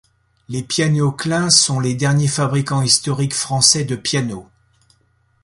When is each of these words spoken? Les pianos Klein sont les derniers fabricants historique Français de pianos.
Les 0.49 0.63
pianos 0.63 1.11
Klein 1.11 1.51
sont 1.51 1.79
les 1.79 1.93
derniers 1.93 2.27
fabricants 2.27 2.81
historique 2.81 3.35
Français 3.35 3.83
de 3.85 3.95
pianos. 3.95 4.49